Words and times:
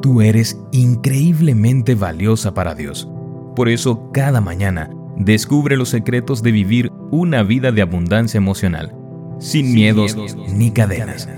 Tú 0.00 0.20
eres 0.20 0.60
increíblemente 0.70 1.96
valiosa 1.96 2.54
para 2.54 2.74
Dios. 2.74 3.08
Por 3.56 3.68
eso, 3.68 4.10
cada 4.12 4.40
mañana, 4.40 4.90
descubre 5.16 5.76
los 5.76 5.88
secretos 5.88 6.42
de 6.42 6.52
vivir 6.52 6.92
una 7.10 7.42
vida 7.42 7.72
de 7.72 7.82
abundancia 7.82 8.38
emocional, 8.38 8.94
sin, 9.40 9.74
miedos, 9.74 10.16
ni 10.54 10.70
cadenas. 10.70 11.28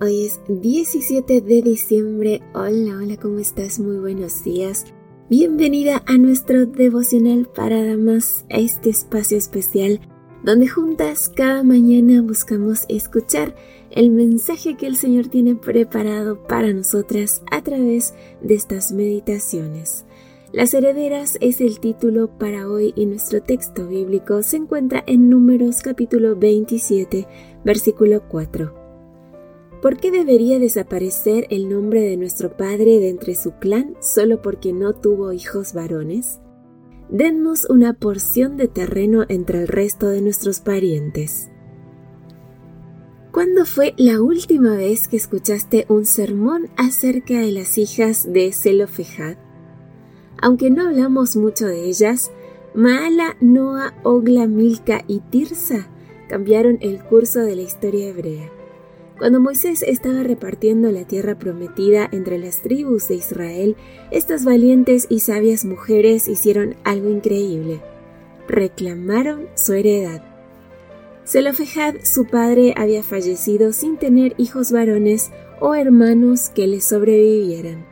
Hoy 0.00 0.24
es 0.24 0.40
17 0.48 1.42
de 1.42 1.62
diciembre. 1.62 2.40
Hola, 2.54 2.96
hola, 3.02 3.16
¿cómo 3.18 3.38
estás? 3.38 3.78
Muy 3.78 3.98
buenos 3.98 4.42
días. 4.42 4.86
Bienvenida 5.28 6.02
a 6.06 6.16
nuestro 6.16 6.64
devocional 6.64 7.46
para 7.54 7.84
damas, 7.84 8.46
a 8.50 8.56
este 8.56 8.88
espacio 8.90 9.36
especial 9.36 10.00
donde 10.42 10.66
juntas 10.66 11.28
cada 11.28 11.62
mañana 11.62 12.20
buscamos 12.22 12.84
escuchar 12.88 13.54
el 13.90 14.10
mensaje 14.10 14.76
que 14.76 14.86
el 14.86 14.96
Señor 14.96 15.28
tiene 15.28 15.54
preparado 15.54 16.42
para 16.42 16.72
nosotras 16.72 17.42
a 17.50 17.62
través 17.62 18.14
de 18.40 18.54
estas 18.54 18.92
meditaciones. 18.92 20.04
Las 20.52 20.74
herederas 20.74 21.38
es 21.40 21.60
el 21.60 21.80
título 21.80 22.28
para 22.38 22.68
hoy 22.68 22.92
y 22.96 23.06
nuestro 23.06 23.42
texto 23.42 23.86
bíblico 23.86 24.42
se 24.42 24.58
encuentra 24.58 25.02
en 25.06 25.30
Números 25.30 25.80
capítulo 25.80 26.36
27, 26.36 27.26
versículo 27.64 28.22
4. 28.28 28.74
¿Por 29.80 29.96
qué 29.96 30.10
debería 30.10 30.58
desaparecer 30.58 31.46
el 31.50 31.68
nombre 31.68 32.02
de 32.02 32.16
nuestro 32.16 32.56
padre 32.56 32.98
de 32.98 33.08
entre 33.08 33.34
su 33.34 33.52
clan 33.52 33.96
solo 34.00 34.42
porque 34.42 34.72
no 34.72 34.92
tuvo 34.92 35.32
hijos 35.32 35.72
varones? 35.72 36.40
Dennos 37.12 37.66
una 37.68 37.92
porción 37.92 38.56
de 38.56 38.68
terreno 38.68 39.26
entre 39.28 39.60
el 39.60 39.68
resto 39.68 40.08
de 40.08 40.22
nuestros 40.22 40.60
parientes. 40.60 41.50
¿Cuándo 43.30 43.66
fue 43.66 43.94
la 43.98 44.20
última 44.20 44.74
vez 44.76 45.08
que 45.08 45.18
escuchaste 45.18 45.84
un 45.88 46.06
sermón 46.06 46.70
acerca 46.76 47.38
de 47.38 47.52
las 47.52 47.76
hijas 47.76 48.32
de 48.32 48.50
Zelofejad? 48.52 49.36
Aunque 50.40 50.70
no 50.70 50.88
hablamos 50.88 51.36
mucho 51.36 51.66
de 51.66 51.84
ellas, 51.84 52.30
Maala, 52.74 53.36
Noa, 53.40 53.94
Ogla, 54.02 54.46
Milka 54.46 55.04
y 55.06 55.20
Tirsa 55.20 55.86
cambiaron 56.28 56.78
el 56.80 57.02
curso 57.04 57.40
de 57.40 57.56
la 57.56 57.62
historia 57.62 58.08
hebrea. 58.08 58.50
Cuando 59.22 59.38
Moisés 59.38 59.84
estaba 59.86 60.24
repartiendo 60.24 60.90
la 60.90 61.04
tierra 61.04 61.38
prometida 61.38 62.08
entre 62.10 62.38
las 62.38 62.60
tribus 62.60 63.06
de 63.06 63.14
Israel, 63.14 63.76
estas 64.10 64.44
valientes 64.44 65.06
y 65.08 65.20
sabias 65.20 65.64
mujeres 65.64 66.26
hicieron 66.26 66.74
algo 66.82 67.08
increíble. 67.08 67.80
Reclamaron 68.48 69.46
su 69.54 69.74
heredad. 69.74 70.24
Zelofejad, 71.24 71.94
su 72.02 72.26
padre, 72.26 72.74
había 72.76 73.04
fallecido 73.04 73.72
sin 73.72 73.96
tener 73.96 74.34
hijos 74.38 74.72
varones 74.72 75.30
o 75.60 75.76
hermanos 75.76 76.48
que 76.48 76.66
le 76.66 76.80
sobrevivieran. 76.80 77.86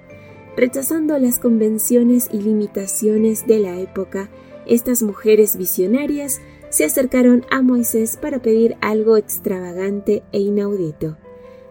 Rechazando 0.56 1.16
las 1.16 1.38
convenciones 1.38 2.28
y 2.32 2.40
limitaciones 2.40 3.46
de 3.46 3.60
la 3.60 3.78
época, 3.78 4.30
estas 4.66 5.04
mujeres 5.04 5.56
visionarias 5.56 6.40
se 6.70 6.84
acercaron 6.84 7.44
a 7.50 7.62
Moisés 7.62 8.16
para 8.16 8.40
pedir 8.40 8.76
algo 8.80 9.16
extravagante 9.16 10.22
e 10.32 10.38
inaudito, 10.38 11.18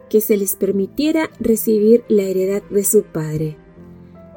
que 0.10 0.22
se 0.22 0.38
les 0.38 0.56
permitiera 0.56 1.30
recibir 1.40 2.04
la 2.10 2.24
heredad 2.24 2.62
de 2.70 2.84
su 2.84 3.04
padre. 3.04 3.58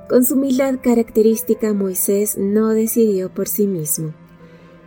Con 0.09 0.25
su 0.25 0.35
humildad 0.35 0.79
característica, 0.83 1.73
Moisés 1.73 2.39
no 2.39 2.71
decidió 2.71 3.35
por 3.35 3.49
sí 3.49 3.67
mismo. 3.67 4.15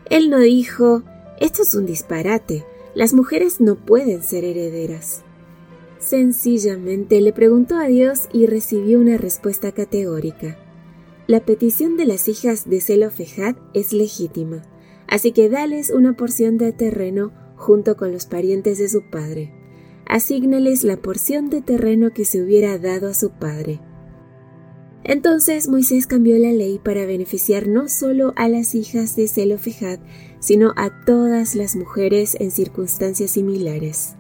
Él 0.09 0.29
no 0.29 0.39
dijo, 0.39 1.03
esto 1.39 1.63
es 1.63 1.75
un 1.75 1.85
disparate, 1.85 2.63
las 2.93 3.13
mujeres 3.13 3.59
no 3.59 3.75
pueden 3.75 4.23
ser 4.23 4.45
herederas. 4.45 5.23
Sencillamente 5.99 7.19
le 7.19 7.33
preguntó 7.33 7.75
a 7.75 7.87
Dios 7.87 8.29
y 8.31 8.45
recibió 8.45 8.99
una 8.99 9.17
respuesta 9.17 9.71
categórica. 9.71 10.57
La 11.27 11.39
petición 11.39 11.97
de 11.97 12.05
las 12.05 12.27
hijas 12.29 12.69
de 12.69 12.79
Zelofejad 12.79 13.55
es 13.73 13.91
legítima 13.91 14.61
Así 15.15 15.31
que 15.31 15.47
dales 15.47 15.91
una 15.91 16.17
porción 16.17 16.57
de 16.57 16.73
terreno 16.73 17.31
junto 17.55 17.95
con 17.95 18.11
los 18.11 18.25
parientes 18.25 18.79
de 18.79 18.89
su 18.89 19.09
padre. 19.09 19.53
Asígnales 20.05 20.83
la 20.83 20.97
porción 20.97 21.49
de 21.49 21.61
terreno 21.61 22.11
que 22.11 22.25
se 22.25 22.43
hubiera 22.43 22.77
dado 22.77 23.07
a 23.07 23.13
su 23.13 23.29
padre. 23.29 23.79
Entonces 25.05 25.69
Moisés 25.69 26.05
cambió 26.05 26.37
la 26.37 26.51
ley 26.51 26.81
para 26.83 27.05
beneficiar 27.05 27.65
no 27.65 27.87
solo 27.87 28.33
a 28.35 28.49
las 28.49 28.75
hijas 28.75 29.15
de 29.15 29.29
Zelofejad, 29.29 29.99
sino 30.39 30.73
a 30.75 30.89
todas 31.05 31.55
las 31.55 31.77
mujeres 31.77 32.35
en 32.41 32.51
circunstancias 32.51 33.31
similares. 33.31 34.17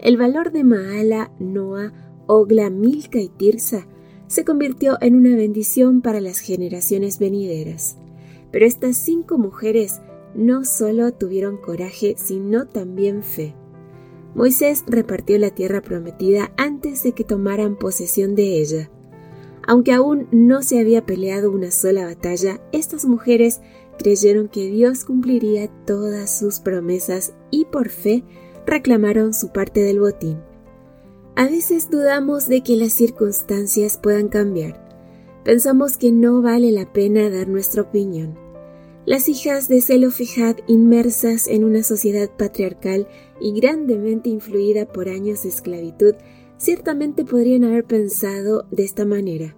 El 0.00 0.16
valor 0.16 0.50
de 0.50 0.64
Maala, 0.64 1.30
Noa, 1.38 1.92
Ogla, 2.26 2.70
Milca 2.70 3.20
y 3.20 3.28
Tirsa 3.28 3.86
se 4.26 4.44
convirtió 4.44 4.98
en 5.00 5.14
una 5.14 5.36
bendición 5.36 6.02
para 6.02 6.20
las 6.20 6.40
generaciones 6.40 7.20
venideras. 7.20 7.98
Pero 8.50 8.66
estas 8.66 8.96
cinco 8.96 9.36
mujeres 9.36 10.00
no 10.34 10.64
solo 10.64 11.12
tuvieron 11.12 11.56
coraje, 11.56 12.14
sino 12.16 12.66
también 12.66 13.22
fe. 13.22 13.54
Moisés 14.34 14.84
repartió 14.86 15.38
la 15.38 15.50
tierra 15.50 15.80
prometida 15.80 16.52
antes 16.56 17.02
de 17.02 17.12
que 17.12 17.24
tomaran 17.24 17.76
posesión 17.76 18.34
de 18.34 18.60
ella. 18.60 18.90
Aunque 19.66 19.92
aún 19.92 20.28
no 20.30 20.62
se 20.62 20.78
había 20.78 21.04
peleado 21.04 21.50
una 21.50 21.70
sola 21.70 22.04
batalla, 22.04 22.60
estas 22.72 23.04
mujeres 23.04 23.60
creyeron 23.98 24.48
que 24.48 24.70
Dios 24.70 25.04
cumpliría 25.04 25.68
todas 25.84 26.38
sus 26.38 26.60
promesas 26.60 27.34
y 27.50 27.66
por 27.66 27.88
fe 27.88 28.24
reclamaron 28.66 29.34
su 29.34 29.50
parte 29.52 29.82
del 29.82 30.00
botín. 30.00 30.38
A 31.36 31.46
veces 31.46 31.90
dudamos 31.90 32.48
de 32.48 32.62
que 32.62 32.76
las 32.76 32.92
circunstancias 32.92 33.98
puedan 34.02 34.28
cambiar. 34.28 34.88
Pensamos 35.44 35.96
que 35.96 36.12
no 36.12 36.42
vale 36.42 36.72
la 36.72 36.92
pena 36.92 37.30
dar 37.30 37.48
nuestra 37.48 37.82
opinión. 37.82 38.38
Las 39.08 39.30
hijas 39.30 39.68
de 39.68 39.80
Zelofejad, 39.80 40.56
inmersas 40.66 41.48
en 41.48 41.64
una 41.64 41.82
sociedad 41.82 42.28
patriarcal 42.28 43.08
y 43.40 43.58
grandemente 43.58 44.28
influida 44.28 44.84
por 44.84 45.08
años 45.08 45.44
de 45.44 45.48
esclavitud, 45.48 46.14
ciertamente 46.58 47.24
podrían 47.24 47.64
haber 47.64 47.86
pensado 47.86 48.66
de 48.70 48.84
esta 48.84 49.06
manera. 49.06 49.56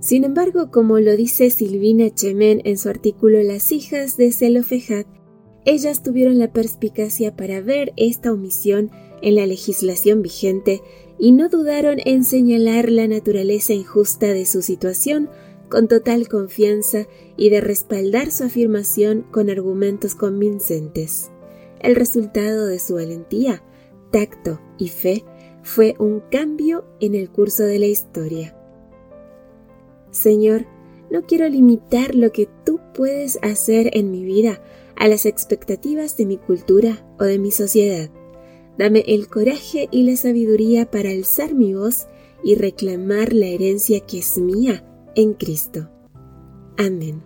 Sin 0.00 0.22
embargo, 0.22 0.70
como 0.70 0.98
lo 0.98 1.16
dice 1.16 1.48
Silvina 1.48 2.14
Chemen 2.14 2.60
en 2.64 2.76
su 2.76 2.90
artículo 2.90 3.42
Las 3.42 3.72
hijas 3.72 4.18
de 4.18 4.32
Zelofejad, 4.32 5.06
ellas 5.64 6.02
tuvieron 6.02 6.38
la 6.38 6.52
perspicacia 6.52 7.34
para 7.36 7.62
ver 7.62 7.94
esta 7.96 8.30
omisión 8.30 8.90
en 9.22 9.36
la 9.36 9.46
legislación 9.46 10.20
vigente 10.20 10.82
y 11.18 11.32
no 11.32 11.48
dudaron 11.48 12.00
en 12.04 12.22
señalar 12.22 12.90
la 12.90 13.08
naturaleza 13.08 13.72
injusta 13.72 14.26
de 14.26 14.44
su 14.44 14.60
situación 14.60 15.30
con 15.68 15.88
total 15.88 16.28
confianza 16.28 17.06
y 17.36 17.50
de 17.50 17.60
respaldar 17.60 18.30
su 18.30 18.44
afirmación 18.44 19.26
con 19.30 19.50
argumentos 19.50 20.14
convincentes. 20.14 21.30
El 21.80 21.94
resultado 21.94 22.66
de 22.66 22.78
su 22.78 22.94
valentía, 22.94 23.62
tacto 24.10 24.60
y 24.78 24.88
fe 24.88 25.24
fue 25.62 25.94
un 25.98 26.20
cambio 26.30 26.84
en 27.00 27.14
el 27.14 27.30
curso 27.30 27.64
de 27.64 27.78
la 27.78 27.86
historia. 27.86 28.56
Señor, 30.10 30.66
no 31.10 31.22
quiero 31.26 31.48
limitar 31.48 32.14
lo 32.14 32.32
que 32.32 32.48
tú 32.64 32.80
puedes 32.94 33.38
hacer 33.42 33.90
en 33.94 34.10
mi 34.10 34.24
vida 34.24 34.60
a 34.96 35.08
las 35.08 35.26
expectativas 35.26 36.16
de 36.16 36.26
mi 36.26 36.36
cultura 36.36 37.06
o 37.18 37.24
de 37.24 37.38
mi 37.38 37.50
sociedad. 37.50 38.10
Dame 38.76 39.04
el 39.06 39.28
coraje 39.28 39.88
y 39.90 40.02
la 40.02 40.16
sabiduría 40.16 40.90
para 40.90 41.10
alzar 41.10 41.54
mi 41.54 41.74
voz 41.74 42.06
y 42.42 42.54
reclamar 42.54 43.32
la 43.32 43.46
herencia 43.46 44.00
que 44.00 44.18
es 44.18 44.38
mía 44.38 44.84
en 45.18 45.34
Cristo. 45.34 45.90
Amén. 46.78 47.22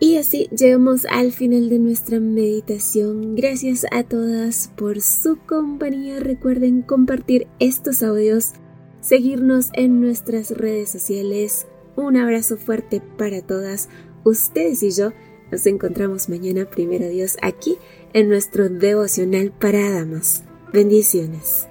Y 0.00 0.18
así 0.18 0.48
llegamos 0.54 1.06
al 1.06 1.32
final 1.32 1.70
de 1.70 1.78
nuestra 1.78 2.20
meditación. 2.20 3.34
Gracias 3.36 3.86
a 3.90 4.02
todas 4.02 4.70
por 4.76 5.00
su 5.00 5.38
compañía. 5.46 6.20
Recuerden 6.20 6.82
compartir 6.82 7.46
estos 7.58 8.02
audios, 8.02 8.52
seguirnos 9.00 9.70
en 9.72 10.02
nuestras 10.02 10.50
redes 10.50 10.90
sociales. 10.90 11.66
Un 11.96 12.18
abrazo 12.18 12.58
fuerte 12.58 13.00
para 13.16 13.40
todas. 13.40 13.88
Ustedes 14.24 14.82
y 14.82 14.90
yo 14.90 15.12
nos 15.50 15.64
encontramos 15.64 16.28
mañana, 16.28 16.66
primero 16.66 17.08
Dios, 17.08 17.38
aquí 17.40 17.78
en 18.12 18.28
nuestro 18.28 18.68
devocional 18.68 19.52
para 19.52 19.90
damas. 19.90 20.44
Bendiciones. 20.70 21.66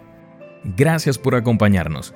Gracias 0.76 1.20
por 1.20 1.36
acompañarnos. 1.36 2.16